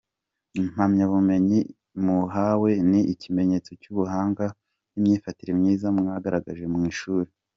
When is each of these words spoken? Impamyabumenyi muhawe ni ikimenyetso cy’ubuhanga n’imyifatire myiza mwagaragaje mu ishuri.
Impamyabumenyi 0.59 1.59
muhawe 2.03 2.71
ni 2.89 3.01
ikimenyetso 3.13 3.71
cy’ubuhanga 3.81 4.45
n’imyifatire 4.89 5.51
myiza 5.59 5.87
mwagaragaje 5.97 6.65
mu 6.73 6.79
ishuri. 6.93 7.29